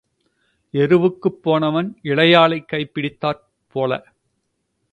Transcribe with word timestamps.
எருவுக்குப் 0.73 1.41
போனவன் 1.41 1.97
இளையாளைக் 2.03 2.67
கைப்பிடித்தாற் 2.71 3.43
போல. 3.75 4.01